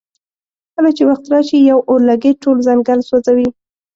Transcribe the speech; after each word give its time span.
کله 0.73 0.89
چې 0.97 1.03
وخت 1.09 1.25
راشي 1.33 1.59
یو 1.71 1.79
اورلګیت 1.89 2.37
ټول 2.43 2.57
ځنګل 2.67 2.99
سوځوي. 3.09 3.49